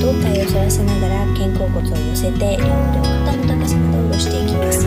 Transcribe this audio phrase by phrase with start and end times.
[0.00, 4.86] 胴体を反らせながら肩甲骨を寄せて両腕を肩の高さまで下ろしていきます。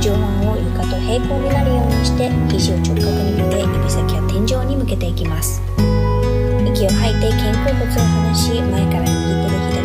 [0.00, 5.60] 上腕を床と平行になるようにして肘を直角に向け指先は天井に向けていきます。
[6.64, 9.83] 息を吐いて肩甲骨を離し前から右手で左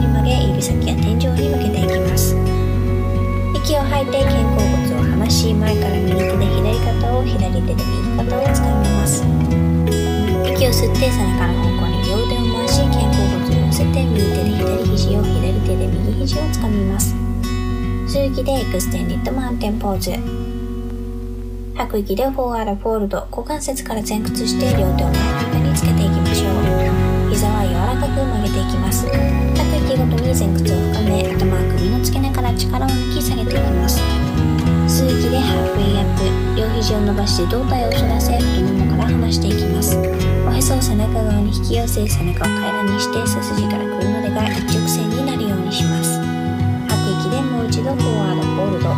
[0.00, 2.34] に曲げ指先や天井に向けていきます。
[3.54, 9.22] 息を吐いて肩甲骨を離し前から右手で左肩を左手で右肩をつかみます。
[10.48, 17.14] 息を吸って背中の方向に両腕を回し肩甲骨を寄せて右手で左肘を左手で右肘をつかみます。
[18.08, 20.10] 吸う息で Extended Mountain Pose。
[21.76, 27.30] 吐く息でフォーアラフォールド股関節から前屈して両手を前の床につけていきましょう。
[27.30, 29.06] 膝は柔らかく曲げていきます。
[29.90, 33.98] 吐く息ごとに前屈を深め頭は首の付け根から力を抜き下げていきます。
[34.86, 39.98] 吸う息でハーフウェイアップ両肘を伸ばして胴体を反らせ太ももから離していきます。
[40.46, 46.22] おへそを背中側に引き寄せ背中を平らにして背筋から首までが一直線になるようにします。
[46.86, 48.94] 吐く息でもう一度フォワードホールド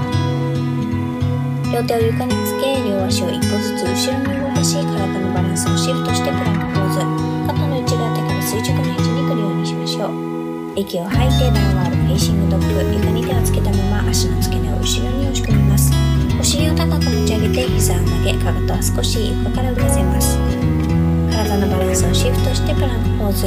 [1.72, 7.00] 両手を床につけ両足を一歩ずつ後ろに動かし体のバランスをシフトしてプランクポーズ。
[7.48, 10.31] 肩の内側手から垂直の位置に来るようにしましょう。
[10.74, 15.92] 息を吐いて Downward Facing Dog 床に手をつけたまま足の付け根を後ろに押し込みます。
[16.40, 20.38] お尻を高く持ち上げて膝を曲げかかとは少し床から浮かせます。
[21.30, 23.46] 体のバランスをシフトしてプランクポーズ。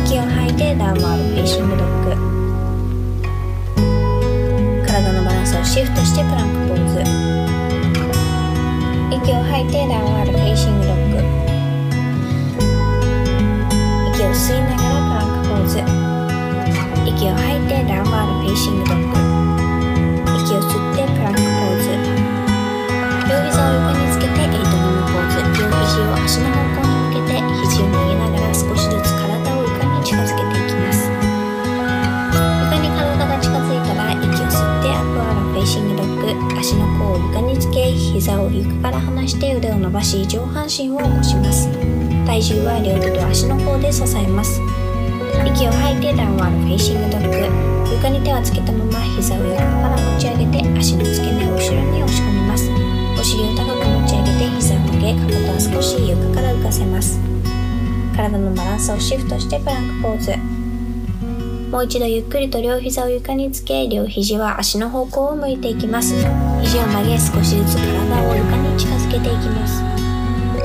[0.00, 2.16] 息を吐いて Downward Facing Dog。
[4.86, 7.04] 体のバランスをシフトしてプランクポーズ。
[9.12, 11.20] 息を吐いて Downward Facing Dog。
[14.16, 14.87] 息を吸いながら
[15.68, 15.84] ズ
[17.04, 19.20] 息を吐いて Downward Facing Dog。
[20.40, 21.92] 息を吸ってプランクポーズ。
[23.28, 25.44] 両膝を床につけて Eight Limb Pose。
[25.60, 31.12] 両肘を足の方向に向けて肘を曲げながら少しずつ体を床に近づけていきます。
[32.64, 36.58] 床に体が近づいたら息を吸って Upward Facing Dog。
[36.58, 41.68] 足の甲を床につけ膝を床から離して腕を伸ばし上半身を起こします。
[42.24, 44.60] 体重は両手と足の甲で支えます。
[45.58, 47.90] 息を吐いて Downward Facing Dog。
[47.90, 52.70] 床に手をつけたまま膝を床から持ち上げて足の付け根を後ろに押し込みます。
[53.18, 57.18] お尻を高く持ち上げて膝を曲げかかとは少し床から浮かせます。
[58.14, 60.36] 体のバランスをシフトしてプランクポーズ。
[61.72, 66.14] もう一度ゆっくりと両膝を床につけ両肘は足の方向を向いていきます。
[66.62, 69.82] 肘を曲げ少しずつ体を床に近づけていきます。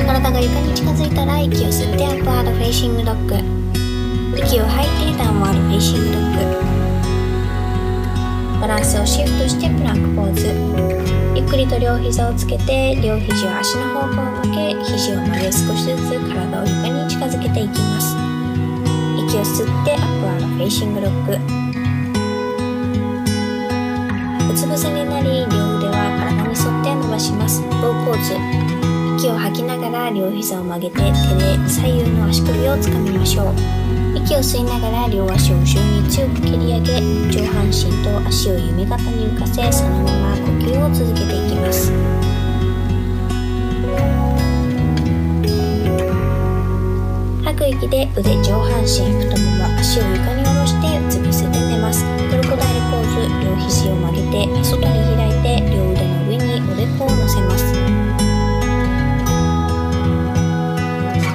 [0.05, 3.52] 体が床に近づいたら息を吸って Upward Facing Dog。
[4.35, 10.47] 息を吐いて Downward Facing Dog バランスをシフトしてプランクポーズ。
[11.35, 18.16] ゆっくりと両膝をつけて両肘を足の方向を向け肘を曲げ少しずつ体を床に近づけていきます。
[19.17, 21.33] 息を吸って Upward Facing Dog。
[24.51, 27.62] うつ伏せになり両腕は体に沿って伸ばします。
[27.62, 28.33] ローポーズ。
[29.18, 31.12] 息を吐きながら両膝を曲げて手で
[31.68, 34.02] 左右の足首をつかみましょう。
[34.25, 41.91] 息を吸いながら両足を後ろに強く蹴り上げ上半身と足を弓形に浮かせそのまま呼吸を続けていきます。
[47.43, 52.05] 吐く息で腕上半身太もも足を床に下ろしてうつ伏せで寝ます。
[52.31, 57.73] クロコダイルポーズ両肘を曲げて外に開いて両腕の上におでこを乗せます。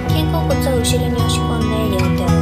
[0.08, 2.37] 肩甲骨を後ろに押し込んで両手を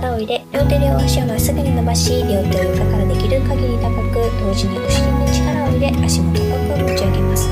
[0.00, 7.48] 力を入れ両手両足をまっすぐに伸ばし両手を床からできる限り高く同時にお尻に力を入れ足も高く持ち上げます。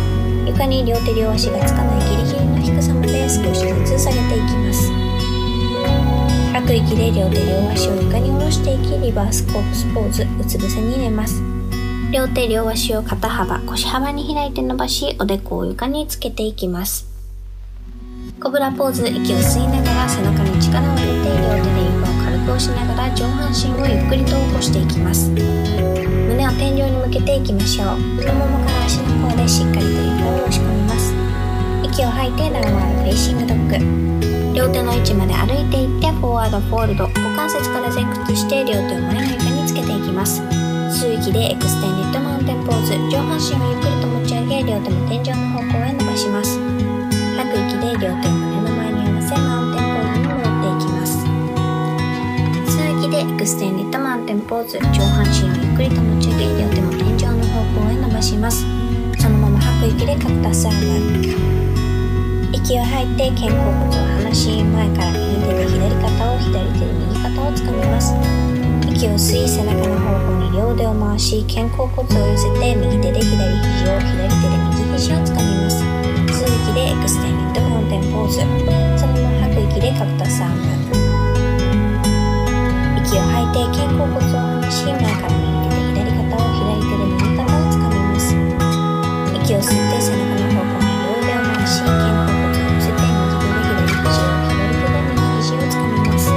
[0.46, 4.90] 床に両手両足がつかないギリギリの低さまで少しずつ下げていきます。
[6.54, 11.42] 吐く息で両手両足を床に下ろしていきリバースコープスポーズうつ伏せに寝ます。
[12.10, 17.06] 両手両足を肩幅腰幅に開いて伸ばしおでこを床につけていきます。
[18.40, 21.17] コブラポーズ息を吸いながら背中に力を入れ
[22.48, 25.28] 床を押しながら上半身をゆっくりと起こしていきます。
[25.28, 27.96] 胸を天井に向けていきましょう。
[28.16, 31.12] 太ももから足の甲でしっかりと床を押し込みます。
[31.84, 34.56] 息を吐いて downward facing dog。
[34.56, 40.40] 両手の位置まで歩いていって forward fold 股関節から前屈して両手を前の床につけていきます。
[40.88, 42.94] 吸う息で extended mountain pose。
[43.12, 46.58] 上半身をゆっくりと持ち上げ両手も天井の方向へ伸ばします。
[47.36, 49.36] 吐く息で両手を胸の前に合わせ
[53.18, 58.62] で extended mountain pose 上半身をゆっくりと持ち上げ両手も天井の方向へ伸ばします。
[59.18, 68.14] そのまま吐く息で cactus arm 息を吐いて肩甲骨を離し前から右手で左肩を左手で右肩をつかみます
[68.86, 78.38] 息を吸い背中の方向に両腕を回し肩甲骨を寄せて右手で左肘を左手で右肘をつかみます吸う息で extended mountain pose
[79.00, 80.97] そのまま吐く息で cactus arm
[83.08, 88.36] 息を吐いて肩甲骨を離し前から右手で左肩を左手で右肩をつかみます。
[89.32, 96.28] 息を吸って背中の方向に両腕を回し肩甲骨を寄せて右手で左肘を左手で右肘をつかみます。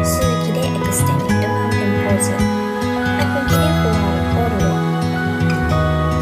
[0.00, 4.72] 吸う息で extended mountain pose 吐く息でフォアをホールド。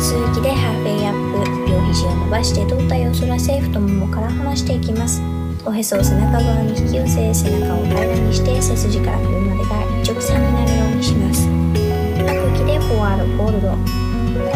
[0.03, 1.71] 吸う息でハーフェイアップ。
[1.71, 5.23] 両肘を伸ばして胴体を反らせ太ももから離していきます。
[5.67, 11.49] おへそを背中側に引き寄せ背中を平らにして背筋から首までが一直線になるようにします。
[11.49, 13.69] 吐く息で forward fold。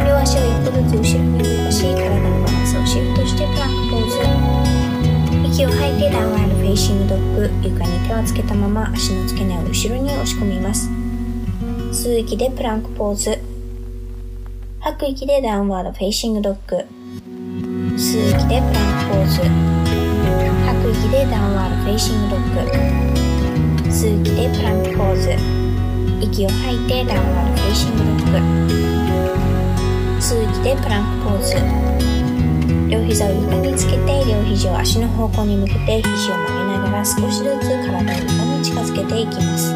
[0.05, 4.17] 両足を一歩ずつ後ろに動かし体のバランスをシフトしてプランクポーズ。
[5.49, 7.50] 息を吐いて downward facing dog。
[7.62, 10.89] 床に手をつけたまま足の付け根を後ろに押し込みます。
[11.93, 13.39] 吸う息でプランクポーズ
[14.81, 16.76] 吐く息で downward facing dog。
[17.97, 19.74] 吸う息でプランクポーズ。
[20.94, 22.61] 吐く息で downward facing dog
[23.91, 25.35] 吸う息でプランクポーズ。
[26.20, 28.38] 息を吐いて downward facing dog
[30.20, 31.55] 吸う息でプランクポーズ。
[32.88, 39.75] 両膝を床につけて両肘を足の方向に向けて肘を曲げながら少しずつ体を床に近づけていきます。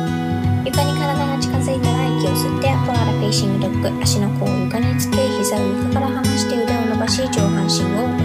[0.64, 7.84] 床に体が近づいたら息を吸って upward facing dog 足の甲を床につけ膝を床から離して腕を伸ばし上半身
[8.14, 8.17] を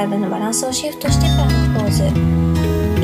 [0.00, 2.04] 体のバランスをシフトしてプランクポーズ。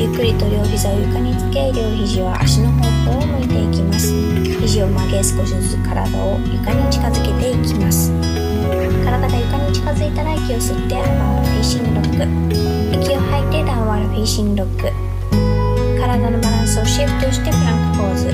[0.01, 4.17] ゆっくりと両膝を床につけ両肘は足の方向を向いていきます。
[4.57, 8.09] 肘を曲げ少しずつ体を床に近づけていきます。
[9.05, 12.25] 体が床に近づいたら息を吸って upward facing dog
[12.97, 14.89] 息を吐いて downward facing dog
[16.01, 18.33] 体のバランスをシフトしてプランクポーズ。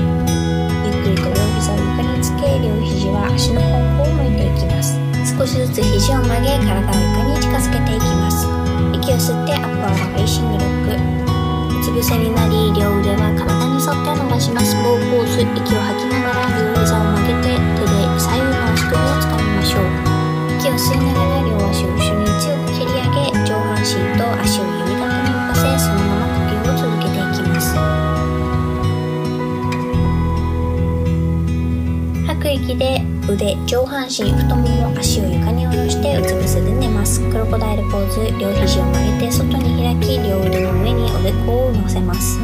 [0.88, 4.96] っくりと両膝を床につけ両肘は足の方向を向いていきます。
[5.36, 8.03] 少しずつ肘を曲げ体を床に近づけていきます。
[9.14, 19.86] を吸ってアッパーはフェイシングロックうつ伏せになり両腕は体に沿って伸ばします棒ポーズ息を吐きながら両膝を曲げて手で左右の足首をつかみましょう
[20.58, 22.23] 息を吸いながら両足を後ろに
[32.54, 37.20] 息で腕上半身太もも足を床に下ろしてうつ伏せで寝ます。
[37.30, 42.38] クロコダイルポーズ両肘を曲げて外に開き両腕の上におでこを乗せます。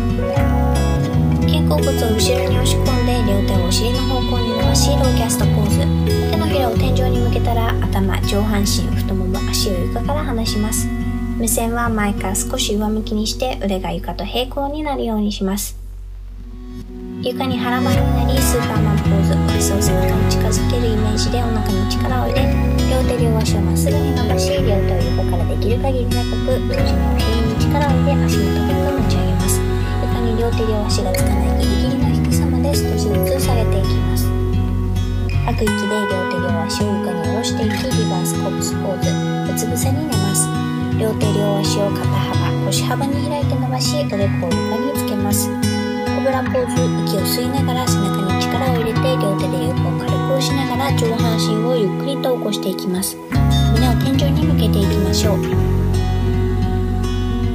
[1.47, 5.79] 肩甲骨を後ろに押し込んで両手をお尻の方向に伸ばしローキャストポーズ。
[6.31, 10.89] 手のひらを天井に向けたら頭上半身太もも足を床から離します。
[11.39, 15.80] 目線は前から少し上向きにして腕が床と平行になるようにします。
[17.23, 22.49] 床に腹ばいになりスーパーマンポーズおへそを背中に近づけるイメージでお腹に力を入れ
[22.89, 29.61] 両手両足をまっすぐに伸ばし両手を横からできる限り長く同時にお尻に力を入れ足の高く持ち上げます
[30.01, 34.25] 床に両手両足がつかないギリギリの低さまで少しずつ下げていきます
[35.45, 40.49] 吐く息で両手両足を床に下ろしていきリバースコップスポーズうつ伏せに寝ます
[40.97, 45.70] 両手両足を肩幅腰幅に開いて伸ばしおでこを床につけます
[46.31, 53.17] ブラポーズ息を吸いながら背中に力を入れて両手で床を軽く押しながら上半身をゆっくりと起こしていきます。
[53.75, 55.39] 胸を天井に向けていきましょう。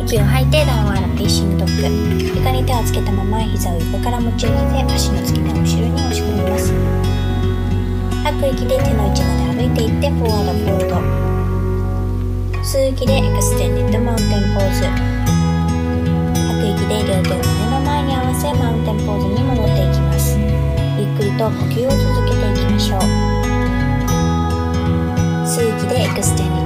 [0.03, 1.83] 息を吐いて downward facing dog
[2.35, 6.73] 床に手をつけたまま膝を床から持ち上げて足の付け根を後ろに押し込みます。
[8.27, 10.99] 吐く息で手の位置まで歩いていって forward fold。
[12.59, 14.83] 吸う息で extended mountain pose。
[16.43, 17.64] 吐く息で両手を胸
[18.05, 20.37] に合わせマウンテンポーズに戻っていきます。
[20.97, 22.99] ゆっくりと呼吸を続けていきましょう。
[25.45, 26.64] 吸う息でエクステン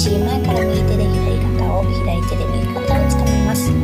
[0.00, 3.68] し前から右手で左肩を左手で右肩をつかみます。
[3.68, 3.76] 息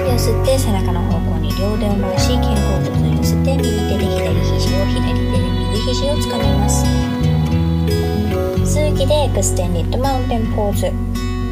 [0.00, 2.56] を吸って背中の方向に両手を回し肩甲
[2.88, 6.86] 骨を寄せて右手で左肘を左手で右肘をつかみます。
[8.64, 10.90] 吸う息で extended mountain pose。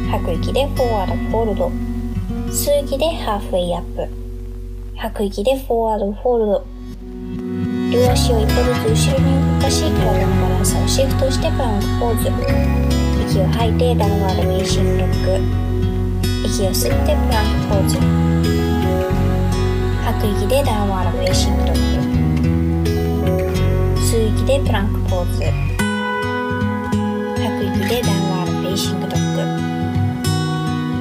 [0.09, 1.71] 吐く息で forward fold。
[2.49, 4.09] 吸う息でハーフウェイアップ。
[4.97, 6.65] 吐く息で forward fold。
[7.91, 13.02] 両足を一歩ずつ後ろに動かし体のバランスをシフトしてプランクポーズ。
[13.23, 15.39] 息を吐いて downward facing dog。
[16.45, 17.97] 息を吸ってプランクポーズ。
[20.03, 21.79] 吐く息で downward facing dog。
[24.01, 25.41] 吸う息でプランクポーズ。
[27.39, 29.17] 吐く息で downward facing dog。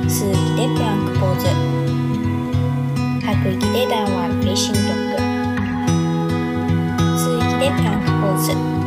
[0.08, 1.46] 吸う息でプランクポーズ。
[3.26, 5.22] 吐く息で downward facing dog。
[7.18, 8.81] 吸う息でプランクポーズ。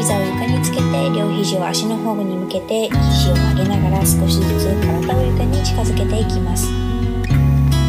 [0.00, 6.72] 膝を床につけて両肘を足の方に向けて肘を曲げながら少しずつ体を床に近づけていきます。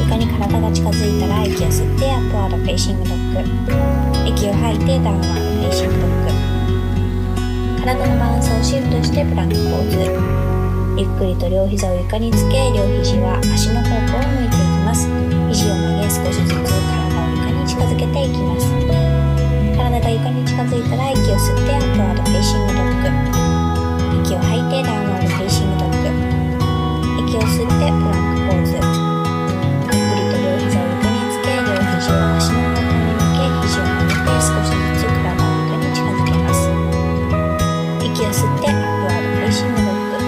[0.03, 4.27] 床に体が近づいたら息を吸って upward facing dog。
[4.27, 7.79] 息を吐いて downward facing dog。
[7.79, 9.97] 体のバランスをシフトしてプランクポーズ。
[10.99, 15.07] ゆっくりと両膝を床につけ両肘は足の方向を向いていきます。
[15.47, 19.10] 肘を曲げ少しずつ体を床に近づけていきます。
[19.91, 23.11] 体が床に近づいたら息を吸って upward facing dog。
[24.23, 26.07] 息を吐いて downward facing dog。
[27.27, 28.71] 息を吸ってプランクポーズ。
[28.71, 36.71] ゆっくりと両膝を床につけ両肘を足の方向に向け肘を曲げて少しずつ体を床に近づけます。
[37.99, 40.23] 息を吸って upward facing dog。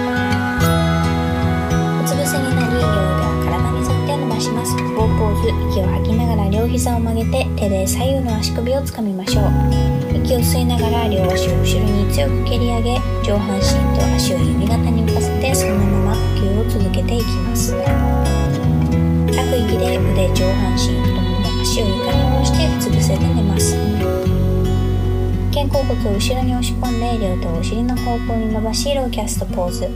[2.04, 4.76] うつ伏せになり両腕を体に沿って伸ばします。
[4.92, 5.48] bow pose。
[5.72, 12.94] 息を吐きながら両膝を曲げて手で左右の足首をつかみましょう息を吸いながら両足を後ろに強く蹴り上げ
[13.26, 17.74] 上半身と足を弓形に浮かせてそのまま呼吸を続けていきます。
[17.74, 17.90] 吐
[19.50, 23.76] く息で腕上半身太もも足を床に下ろしてうつ伏せで寝ます。
[25.52, 29.90] 肩甲骨を後ろに押し込んで両手をお尻の方向に伸ばしローキャストポーズ。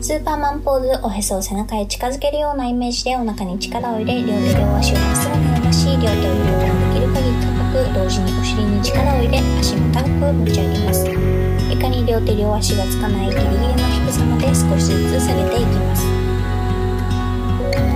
[0.00, 6.20] スーパーマンポーズおへそを背中へ近づけるようなイメージでお腹に力を入れ両手両足をまっすぐに伸ばし両手を両
[6.60, 11.10] 手できる限り高く同時にお尻に力を入れ足も高く持ち上げます。
[11.10, 13.74] 床に両手両足がつかないギリギリの
[14.06, 16.06] 低さまで少しずつ下げていきます。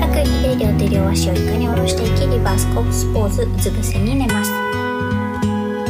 [0.01, 4.51] 吐く息で両手両足を床に下ろしていきリバースコープスポーズうつ伏せに寝ます。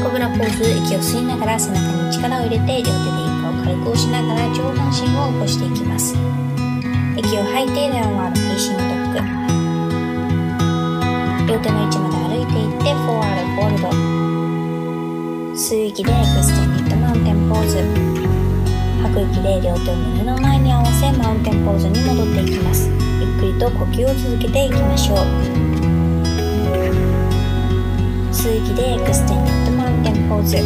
[0.04, 2.92] コブラポーズ息を吸いながら背中に力を入れて両手で
[3.40, 6.14] 床を軽く押しながら上半身を起こしていきます。
[7.16, 9.67] 息を吐いて downward facing dog
[11.48, 13.88] 両手の位置まで歩いていって forward fold。
[15.56, 17.78] 吸う息で extended mountain pose。
[19.00, 22.90] 吐く息で両手を胸の前に合わせ mountain pose に戻っていきます。
[22.90, 25.18] ゆっくりと呼吸を続けていきましょう。
[28.30, 30.58] 吸う息で extended mountain pose。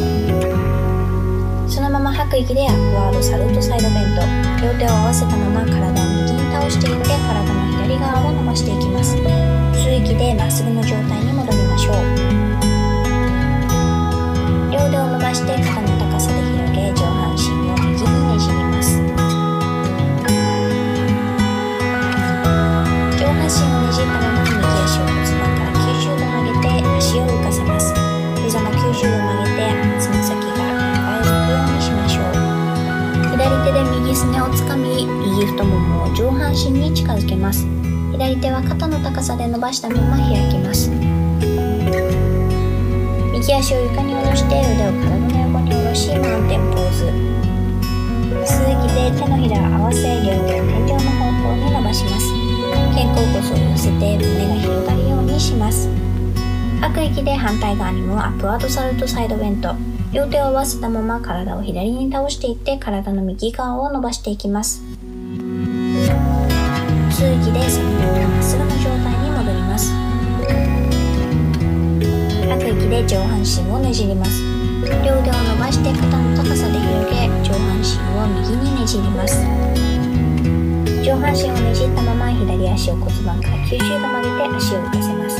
[1.73, 4.23] そのまま吐く息で upward salute side bend
[4.67, 5.93] 両手を合わせたまま体を
[6.27, 9.17] 右に倒していって体の左側を伸ばしていきます。
[9.17, 11.97] 吸う息でまっすぐの状態に戻りましょう。
[14.71, 19.03] 両腕を伸ばして肩の高さで広げ上半身を右にねじります。
[23.19, 24.55] 上半身をねじったまま右
[24.87, 27.91] 足を骨盤から90度曲げて足を浮かせます。
[28.47, 30.71] 膝も90度曲げてつま先が
[31.19, 32.33] 床へ向くようにしましょう。
[33.35, 34.92] 左手で右すねをつかみ
[35.25, 37.67] 右太ももを上半身に近づけます。
[38.13, 40.91] 左手は肩の高さで伸ばしたまま開きます。
[43.33, 47.07] 右足を床に下ろして腕を体の横に下ろしマウンテンポーズ。
[48.45, 52.27] 吸う息で手のひらを合わせ両手を天井の方向に伸ばします。
[52.95, 53.39] 肩甲骨
[53.69, 55.89] を寄せて胸が広がるようにします。
[56.81, 59.75] 吐く息で反対側にもアップワードサルトサイドベント。
[60.13, 64.83] 両手を合わせたまま体を左に倒していって体の右側を伸ばしていきます。
[67.23, 68.03] 吸う息でそのま
[68.35, 69.95] まっすぐの状態に戻ります。
[72.51, 74.43] 吐く息で上半身をねじります。
[75.07, 79.39] 両腕を伸ばして肩の高さで広げ上半身を右にねじります。
[81.07, 85.39] 上半身をねじったまま左足を骨盤から90度曲げて足を浮かせます。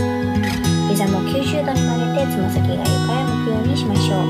[0.87, 4.27] 膝も90度に曲げてつま先が床へ向くようにしましょう。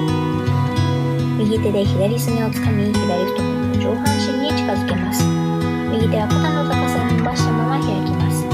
[1.36, 5.61] 右手で左すねをつかみ左太ももを上半身に近づけます。
[5.92, 8.52] 右手は肩の高さに伸ばしたまま開きます。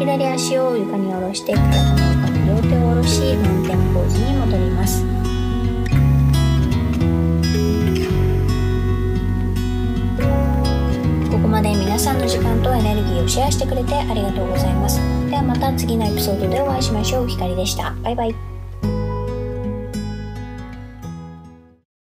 [0.00, 5.04] 左足を床に下ろして体の横に両手を下ろしマウンテンポーズに戻ります
[11.30, 14.98] ここまで皆さんの時間とエネルギーをシェアしてくれてありがとうございます
[15.30, 18.59] ではまた次のエピソードでお会いしましょうひかりでしたバイバイ